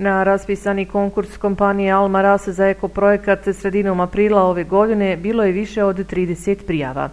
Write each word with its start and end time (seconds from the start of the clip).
Na 0.00 0.22
raspisani 0.22 0.84
konkurs 0.86 1.36
kompanije 1.36 1.92
Alma 1.92 2.22
Ras 2.22 2.48
za 2.48 2.68
ekoprojekat 2.68 3.48
sredinom 3.52 4.00
aprila 4.00 4.42
ove 4.42 4.64
godine 4.64 5.16
bilo 5.16 5.44
je 5.44 5.52
više 5.52 5.84
od 5.84 5.96
30 5.96 6.66
prijava. 6.66 7.08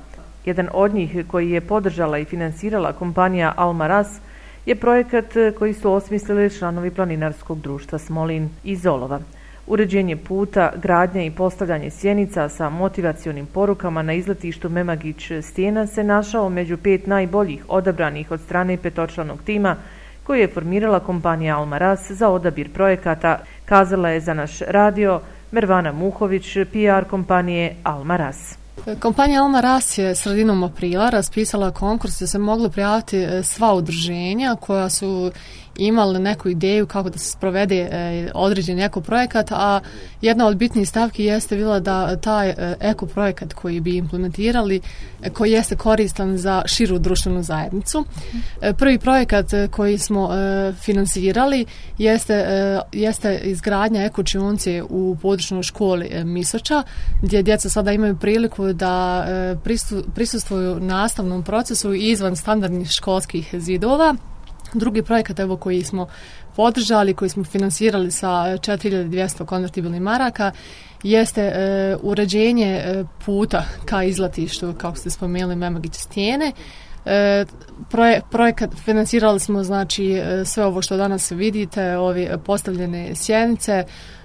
Jedan 0.45 0.69
od 0.73 0.93
njih 0.93 1.25
koji 1.27 1.51
je 1.51 1.61
podržala 1.61 2.17
i 2.17 2.25
finansirala 2.25 2.93
kompanija 2.93 3.53
Alma 3.57 3.87
Ras 3.87 4.19
je 4.65 4.75
projekat 4.75 5.25
koji 5.59 5.73
su 5.73 5.93
osmislili 5.93 6.57
članovi 6.57 6.91
planinarskog 6.91 7.59
društva 7.61 7.99
Smolin 7.99 8.49
iz 8.63 8.85
Olova. 8.85 9.19
Uređenje 9.67 10.15
puta, 10.17 10.71
gradnja 10.81 11.23
i 11.23 11.31
postavljanje 11.31 11.89
sjenica 11.89 12.49
sa 12.49 12.69
motivacionim 12.69 13.45
porukama 13.45 14.01
na 14.01 14.13
izletištu 14.13 14.69
Memagić 14.69 15.31
stijena 15.41 15.87
se 15.87 16.03
našao 16.03 16.49
među 16.49 16.77
pet 16.77 17.07
najboljih 17.07 17.65
odabranih 17.67 18.31
od 18.31 18.41
strane 18.41 18.77
petočlanog 18.77 19.39
tima 19.45 19.75
koju 20.25 20.41
je 20.41 20.47
formirala 20.47 20.99
kompanija 20.99 21.57
Almaraz 21.57 21.99
za 22.09 22.29
odabir 22.29 22.73
projekata, 22.73 23.39
kazala 23.65 24.09
je 24.09 24.19
za 24.19 24.33
naš 24.33 24.59
radio 24.59 25.21
Mervana 25.51 25.91
Muhović, 25.91 26.53
PR 26.53 27.09
kompanije 27.09 27.75
Almaraz. 27.83 28.64
Kompanija 28.99 29.43
Alma 29.43 29.61
Ras 29.61 29.97
je 29.97 30.15
sredinom 30.15 30.63
aprila 30.63 31.09
raspisala 31.09 31.71
konkurs 31.71 32.19
da 32.19 32.27
se 32.27 32.39
moglo 32.39 32.69
prijaviti 32.69 33.17
e, 33.17 33.43
sva 33.43 33.73
udruženja 33.73 34.55
koja 34.55 34.89
su 34.89 35.31
imali 35.77 36.19
neku 36.19 36.49
ideju 36.49 36.87
kako 36.87 37.09
da 37.09 37.17
se 37.17 37.31
sprovede 37.31 37.75
e, 37.91 38.29
određen 38.33 38.79
eko 38.79 39.01
projekat, 39.01 39.51
a 39.51 39.79
jedna 40.21 40.47
od 40.47 40.57
bitnijih 40.57 40.89
stavki 40.89 41.23
jeste 41.23 41.55
bila 41.55 41.79
da 41.79 42.17
taj 42.17 42.49
e, 42.49 42.75
eko 42.79 43.05
projekat 43.05 43.53
koji 43.53 43.79
bi 43.79 43.97
implementirali, 43.97 44.81
koji 45.33 45.51
jeste 45.51 45.75
koristan 45.75 46.37
za 46.37 46.63
širu 46.65 46.99
društvenu 46.99 47.43
zajednicu. 47.43 48.05
Prvi 48.77 48.99
projekat 48.99 49.45
koji 49.71 49.97
smo 49.97 50.29
finansirali 50.79 51.65
jeste, 51.97 52.45
jeste 52.91 53.39
izgradnja 53.43 54.03
eko 54.03 54.23
čionce 54.23 54.83
u 54.89 55.17
područnoj 55.21 55.63
školi 55.63 56.23
Misoča, 56.23 56.83
gdje 57.21 57.43
djeca 57.43 57.69
sada 57.69 57.91
imaju 57.91 58.17
priliku 58.17 58.73
da 58.75 59.25
e, 59.27 59.55
prisustuju 60.15 60.79
nastavnom 60.79 61.43
procesu 61.43 61.93
izvan 61.93 62.35
standardnih 62.35 62.89
školskih 62.89 63.55
zidova 63.57 64.15
drugi 64.73 65.01
projekat 65.01 65.39
evo 65.39 65.57
koji 65.57 65.83
smo 65.83 66.07
podržali, 66.55 67.13
koji 67.13 67.29
smo 67.29 67.43
finansirali 67.43 68.11
sa 68.11 68.27
4200 68.27 69.45
konvertibilnih 69.45 70.01
maraka 70.01 70.51
jeste 71.03 71.41
e, 71.41 71.95
uređenje 72.01 72.67
e, 72.67 73.03
puta 73.25 73.65
ka 73.85 74.03
izlatištu, 74.03 74.73
kako 74.77 74.97
ste 74.97 75.09
spomenuli, 75.09 75.55
Memagić 75.55 75.93
stijene. 75.95 76.51
E, 77.05 77.45
proje, 77.89 78.21
projekat 78.31 78.69
finansirali 78.85 79.39
smo 79.39 79.63
znači 79.63 80.11
e, 80.11 80.45
sve 80.45 80.65
ovo 80.65 80.81
što 80.81 80.97
danas 80.97 81.31
vidite, 81.31 81.97
ovi 81.97 82.29
postavljene 82.45 83.15
sjenice 83.15 83.83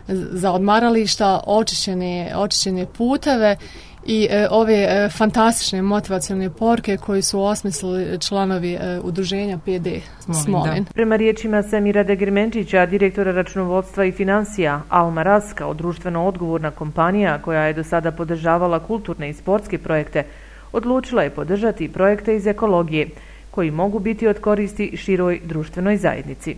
za 0.09 0.53
odmarališta, 0.53 1.41
očišćene, 1.47 2.33
očišćene 2.37 2.87
puteve 2.87 3.57
i 4.07 4.27
e, 4.31 4.49
ove 4.51 4.75
e, 4.75 5.09
fantastične 5.09 5.83
motivacijalne 5.83 6.51
porke 6.51 6.97
koji 6.97 7.23
su 7.23 7.43
osmislili 7.43 8.21
članovi 8.21 8.73
e, 8.73 9.01
udruženja 9.03 9.59
PD 9.59 9.87
Smolin. 10.21 10.43
Smolin. 10.45 10.85
Prema 10.85 11.17
riječima 11.17 11.63
Semira 11.63 12.03
Degrmenčića, 12.03 12.87
direktora 12.87 13.33
računovodstva 13.33 14.05
i 14.05 14.13
financija, 14.13 14.83
Alma 14.89 15.23
Ras 15.23 15.53
kao 15.55 15.75
društveno 15.75 16.27
odgovorna 16.27 16.71
kompanija 16.71 17.39
koja 17.43 17.63
je 17.63 17.73
do 17.73 17.85
sada 17.85 18.11
podržavala 18.11 18.79
kulturne 18.79 19.31
i 19.31 19.35
sportske 19.35 19.79
projekte, 19.79 20.25
odlučila 20.73 21.23
je 21.23 21.31
podržati 21.31 21.93
projekte 21.93 22.37
iz 22.37 22.47
ekologije 22.47 23.09
koji 23.51 23.71
mogu 23.71 23.99
biti 23.99 24.29
od 24.29 24.41
koristi 24.41 24.97
široj 24.97 25.41
društvenoj 25.45 25.97
zajednici. 25.97 26.57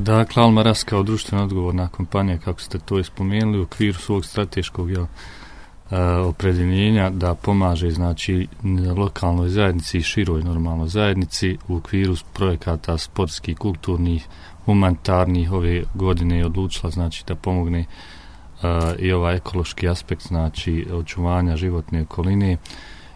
Dakle, 0.00 0.42
Alma 0.42 0.62
Ras 0.62 0.84
kao 0.84 1.02
društveno 1.02 1.44
odgovorna 1.44 1.88
kompanija, 1.88 2.38
kako 2.38 2.60
ste 2.60 2.78
to 2.78 2.98
ispomenuli, 2.98 3.58
u 3.58 3.62
okviru 3.62 3.98
svog 3.98 4.24
strateškog 4.24 4.90
jel, 4.90 5.04
E, 5.04 5.49
E, 5.90 6.02
opredjeljenja 6.02 7.10
da 7.10 7.34
pomaže 7.34 7.90
znači 7.90 8.48
lokalnoj 8.96 9.48
zajednici 9.48 9.98
i 9.98 10.02
široj 10.02 10.42
normalnoj 10.42 10.88
zajednici 10.88 11.58
u 11.68 11.76
okviru 11.76 12.14
projekata 12.32 12.98
sportskih, 12.98 13.58
kulturnih, 13.58 14.26
humanitarnih. 14.64 15.52
Ove 15.52 15.82
godine 15.94 16.38
je 16.38 16.46
odlučila 16.46 16.90
znači 16.90 17.24
da 17.26 17.34
pomogne 17.34 17.80
uh, 17.80 18.68
i 18.98 19.12
ovaj 19.12 19.36
ekološki 19.36 19.88
aspekt 19.88 20.26
znači 20.26 20.86
očuvanja 20.92 21.56
životne 21.56 22.02
okoline. 22.02 22.56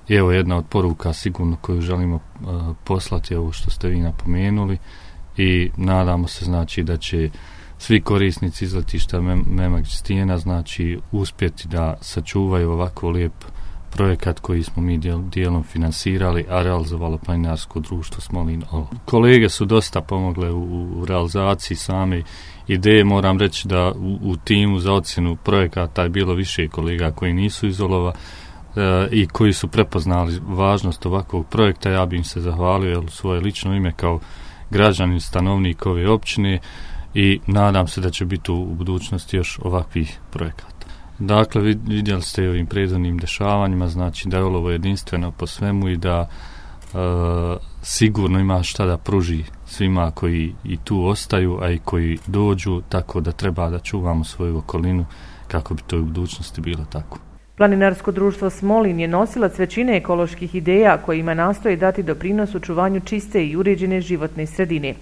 I 0.09 0.15
evo 0.15 0.33
jedna 0.33 0.57
od 0.57 0.65
poruka 0.67 1.13
sigurno 1.13 1.57
koju 1.61 1.81
želimo 1.81 2.17
uh, 2.17 2.77
poslati 2.85 3.35
ovo 3.35 3.53
što 3.53 3.71
ste 3.71 3.89
vi 3.89 3.99
napomenuli. 3.99 4.79
I 5.37 5.71
nadamo 5.77 6.29
se 6.29 6.45
znači 6.45 6.83
da 6.83 6.97
će 6.97 7.25
uh, 7.25 7.33
svi 7.79 8.01
korisnici 8.01 8.65
izletišta 8.65 9.21
Memak 9.47 9.87
Stijena 9.87 10.39
znači 10.39 10.99
uspjeti 11.13 11.69
da 11.69 11.95
sačuvaju 12.01 12.71
ovako 12.71 13.11
lijep 13.11 13.33
projekat 13.95 14.41
koji 14.41 14.63
smo 14.63 14.83
mi 14.83 14.99
dijel, 14.99 15.19
dijelom 15.23 15.63
finansirali, 15.63 16.47
a 16.49 16.63
realizovalo 16.63 17.19
planinarsko 17.19 17.81
društvo 17.81 18.21
Smolin 18.21 18.63
Olo. 18.71 18.89
Kolege 19.05 19.49
su 19.49 19.65
dosta 19.65 20.01
pomogle 20.01 20.51
u, 20.51 20.89
u 20.97 21.05
realizaciji 21.05 21.77
same 21.77 22.23
ideje, 22.69 23.05
moram 23.05 23.39
reći 23.39 23.69
da 23.69 23.93
u, 23.93 24.19
u 24.23 24.37
timu 24.37 24.79
za 24.79 24.93
ocjenu 24.93 25.37
projekata 25.37 26.03
je 26.03 26.09
bilo 26.09 26.35
više 26.35 26.69
kolega 26.69 27.11
koji 27.11 27.33
nisu 27.33 27.67
izolova 27.67 28.13
e, 28.13 28.81
eh, 28.81 29.09
i 29.13 29.27
koji 29.27 29.53
su 29.53 29.69
prepoznali 29.69 30.41
važnost 30.47 31.07
ovakvog 31.07 31.47
projekta, 31.47 31.91
ja 31.91 32.07
bih 32.07 32.19
im 32.19 32.25
se 32.25 32.41
zahvalio 32.41 33.01
u 33.01 33.09
svoje 33.09 33.41
lično 33.41 33.75
ime 33.75 33.93
kao 33.93 34.21
građanin, 34.71 35.21
stanovnik 35.21 35.87
ove 35.87 36.09
općine, 36.09 36.61
i 37.15 37.41
nadam 37.47 37.87
se 37.89 38.01
da 38.01 38.11
će 38.11 38.25
biti 38.25 38.53
u 38.53 38.65
budućnosti 38.65 39.37
još 39.37 39.59
ovakvih 39.63 40.19
projekata. 40.31 40.87
Dakle, 41.19 41.63
vidjeli 41.63 42.23
ste 42.23 42.45
i 42.45 42.49
ovim 42.49 42.67
predvodnim 42.67 43.19
dešavanjima, 43.19 43.89
znači 43.89 44.29
da 44.29 44.37
je 44.37 44.45
ovo 44.45 44.71
jedinstveno 44.71 45.31
po 45.31 45.47
svemu 45.47 45.89
i 45.89 45.97
da 45.97 46.29
e, 46.29 46.97
sigurno 47.83 48.39
ima 48.39 48.63
šta 48.63 48.87
da 48.87 48.99
pruži 48.99 49.45
svima 49.67 50.11
koji 50.11 50.55
i 50.65 50.77
tu 50.77 51.07
ostaju, 51.07 51.59
a 51.63 51.71
i 51.71 51.79
koji 51.79 52.19
dođu, 52.27 52.81
tako 52.89 53.21
da 53.21 53.33
treba 53.33 53.71
da 53.71 53.79
čuvamo 53.79 54.25
svoju 54.25 54.59
okolinu 54.59 55.07
kako 55.49 55.75
bi 55.75 55.83
to 55.87 55.99
u 55.99 56.03
budućnosti 56.03 56.61
bilo 56.61 56.85
tako. 56.93 57.19
Planinarsko 57.57 58.13
društvo 58.13 58.51
Smolin 58.51 59.01
je 59.01 59.09
nosilac 59.09 59.59
većine 59.59 59.97
ekoloških 59.97 60.55
ideja 60.55 60.97
kojima 60.97 61.35
nastoji 61.35 61.77
dati 61.77 62.03
doprinos 62.03 62.55
u 62.55 62.61
čuvanju 62.61 63.01
čiste 63.01 63.47
i 63.47 63.57
uređene 63.57 64.01
životne 64.01 64.47
sredine. 64.47 64.95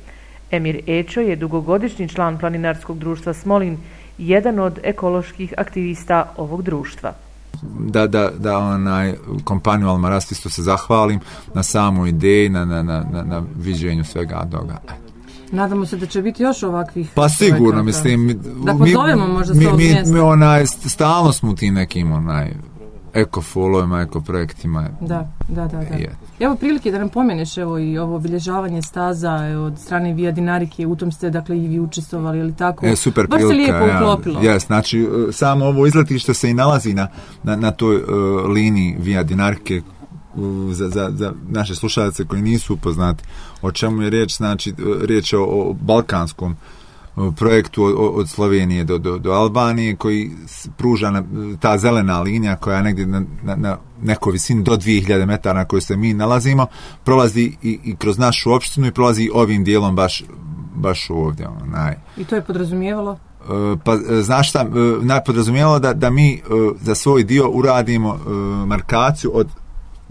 Emir 0.53 0.81
Ečo 0.87 1.21
je 1.21 1.37
dugogodišnji 1.37 2.09
član 2.09 2.39
planinarskog 2.39 2.99
društva 2.99 3.33
Smolin, 3.33 3.79
jedan 4.19 4.59
od 4.59 4.79
ekoloških 4.83 5.55
aktivista 5.57 6.33
ovog 6.37 6.63
društva. 6.63 7.13
Da, 7.79 8.07
da, 8.07 8.31
da 8.39 8.59
onaj 8.59 9.15
kompaniju 9.45 9.89
Almarast 9.89 10.33
isto 10.33 10.51
se 10.51 10.63
zahvalim 10.63 11.21
na 11.55 11.63
samu 11.63 12.07
ideji, 12.07 12.49
na, 12.49 12.65
na, 12.65 12.83
na, 12.83 13.05
na, 13.13 13.23
na 13.23 13.43
viđenju 13.57 14.05
svega 14.05 14.47
toga. 14.51 14.79
Nadamo 15.53 15.87
se 15.87 15.97
da 15.97 16.07
će 16.07 16.23
biti 16.23 16.43
još 16.43 16.63
ovakvih 16.63 17.11
Pa 17.15 17.29
sigurno, 17.29 17.83
mislim 17.83 18.41
Da 18.65 18.75
pozovemo 18.75 19.27
možda 19.27 19.55
mi, 19.55 19.67
mi, 19.67 19.73
mi, 19.73 20.13
mi 20.13 20.19
onaj, 20.19 20.67
stalno 20.67 21.33
smo 21.33 21.53
ti 21.53 21.71
nekim 21.71 22.13
onaj 22.13 22.53
eko-folovima, 23.15 24.01
eko-projektima. 24.01 24.89
Da, 25.01 25.29
da, 25.49 25.69
da. 25.69 25.79
da. 25.79 25.85
Evo 26.41 26.57
prilike 26.57 26.91
da 26.91 26.99
nam 26.99 27.09
pomeneš 27.09 27.59
evo 27.59 27.79
i 27.79 27.99
ovo 27.99 28.17
obilježavanje 28.17 28.83
staza 28.83 29.35
od 29.67 29.79
strane 29.79 30.13
Via 30.15 30.31
Dinarike, 30.31 30.87
u 30.87 30.97
tom 30.97 31.13
ste 31.13 31.31
dakle 31.31 31.59
i 31.59 31.69
vi 31.69 31.81
učestvovali 31.81 32.39
ili 32.39 32.57
tako. 32.57 32.87
E, 32.87 32.97
super 32.97 33.27
Baš 33.27 33.39
prilika. 33.39 33.55
se 33.55 33.73
lijepo 33.73 33.97
uklopilo. 33.97 34.43
Ja, 34.43 34.59
znači 34.59 35.01
e, 35.29 35.33
samo 35.33 35.65
ovo 35.65 35.87
izletište 35.87 36.35
se 36.35 36.51
i 36.51 36.55
nalazi 36.55 36.95
na, 36.95 37.09
na, 37.43 37.57
na 37.57 37.71
toj 37.71 37.97
uh, 37.97 38.05
liniji 38.49 38.97
Via 38.99 39.23
Dinarike 39.23 39.83
za, 40.71 40.89
za, 40.89 41.11
za 41.15 41.33
naše 41.49 41.75
slušalce 41.75 42.25
koji 42.25 42.43
nisu 42.43 42.75
upoznati 42.75 43.25
o 43.63 43.73
čemu 43.73 44.03
je 44.03 44.11
riječ, 44.11 44.37
znači 44.37 44.71
e, 44.71 44.75
riječ 45.07 45.33
je 45.33 45.39
o, 45.39 45.45
o 45.45 45.73
balkanskom 45.73 46.53
uh, 46.53 46.82
projektu 47.37 47.85
od 48.15 48.29
Slovenije 48.29 48.85
do, 48.85 48.99
do, 48.99 49.19
do 49.19 49.33
Albanije 49.33 49.97
koji 49.97 50.31
pruža 50.77 51.11
na, 51.11 51.23
ta 51.61 51.79
zelena 51.79 52.21
linija 52.21 52.57
koja 52.57 52.77
je 52.77 52.83
negdje 52.83 53.07
na, 53.07 53.23
na, 53.43 53.57
na 53.57 53.79
nekoj 54.03 54.33
visini 54.33 54.63
do 54.63 54.77
2000 54.77 55.27
metara 55.27 55.59
na 55.59 55.65
kojoj 55.65 55.81
se 55.81 55.97
mi 55.97 56.15
nalazimo 56.15 56.67
prolazi 57.05 57.53
i, 57.63 57.79
i 57.85 57.97
kroz 57.97 58.19
našu 58.19 58.53
opštinu 58.53 58.87
i 58.87 58.93
prolazi 58.93 59.31
ovim 59.35 59.65
dijelom 59.65 59.97
baš, 59.97 60.25
baš 60.75 61.11
ovdje. 61.11 61.49
Onaj. 61.49 61.95
I 62.17 62.25
to 62.25 62.35
je 62.35 62.43
podrazumijevalo? 62.43 63.13
E, 63.13 63.77
pa 63.85 63.97
znaš 64.23 64.49
šta, 64.49 64.67
e, 65.17 65.25
podrazumijevalo 65.27 65.79
da, 65.79 65.93
da 65.93 66.11
mi 66.11 66.35
e, 66.35 66.41
za 66.81 66.95
svoj 66.95 67.25
dio 67.25 67.51
uradimo 67.51 68.19
markaciju 68.67 69.31
od 69.35 69.49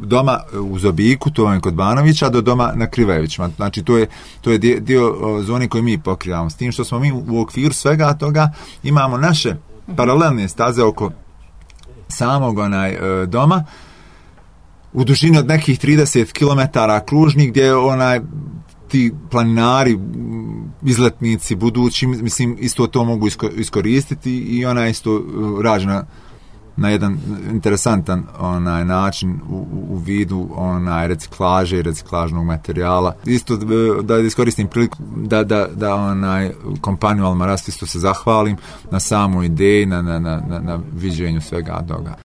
doma 0.01 0.39
u 0.53 0.79
Zobiku, 0.79 1.31
to 1.31 1.53
je 1.53 1.59
kod 1.59 1.73
Banovića, 1.73 2.29
do 2.29 2.41
doma 2.41 2.71
na 2.75 2.87
Krivajevićima. 2.87 3.49
Znači, 3.55 3.83
to 3.83 3.97
je, 3.97 4.07
to 4.41 4.51
je 4.51 4.57
dio, 4.57 4.79
dio 4.79 5.15
zone 5.43 5.67
koju 5.67 5.83
mi 5.83 5.97
pokrivamo. 5.97 6.49
S 6.49 6.55
tim 6.55 6.71
što 6.71 6.83
smo 6.83 6.99
mi 6.99 7.11
u 7.11 7.41
okviru 7.41 7.73
svega 7.73 8.13
toga 8.13 8.51
imamo 8.83 9.17
naše 9.17 9.55
paralelne 9.97 10.47
staze 10.47 10.83
oko 10.83 11.11
samog 12.07 12.57
onaj 12.57 12.91
e, 12.91 13.25
doma 13.25 13.65
u 14.93 15.03
dužini 15.03 15.37
od 15.37 15.47
nekih 15.47 15.79
30 15.79 16.31
km 16.31 16.79
kružnih 17.05 17.49
gdje 17.49 17.75
onaj 17.75 18.19
ti 18.87 19.11
planinari, 19.29 19.99
izletnici, 20.83 21.55
budući, 21.55 22.07
mislim, 22.07 22.57
isto 22.59 22.87
to 22.87 23.03
mogu 23.03 23.27
iskoristiti 23.55 24.37
i 24.37 24.65
ona 24.65 24.87
isto 24.87 25.15
uh, 25.15 25.61
rađena 25.61 26.05
na 26.81 26.89
jedan 26.89 27.17
interesantan 27.51 28.23
onaj 28.39 28.85
način 28.85 29.39
u, 29.49 29.67
u 29.89 29.97
vidu 29.97 30.49
onaj 30.55 31.07
reciklaže 31.07 31.79
i 31.79 31.81
reciklažnog 31.81 32.45
materijala. 32.45 33.13
Isto 33.25 33.53
e, 33.53 33.57
da 34.03 34.17
iskoristim 34.17 34.67
priliku 34.67 34.97
da, 35.15 35.43
da, 35.43 35.67
da 35.75 35.95
onaj 35.95 36.51
kompaniju 36.81 37.25
Almarast 37.25 37.67
isto 37.67 37.85
se 37.85 37.99
zahvalim 37.99 38.57
na 38.91 38.99
samu 38.99 39.43
ideji, 39.43 39.85
na, 39.85 40.01
na, 40.01 40.19
na, 40.19 40.41
na, 40.47 40.59
na 40.59 40.79
viđenju 40.93 41.41
svega 41.41 41.83
toga. 41.87 42.15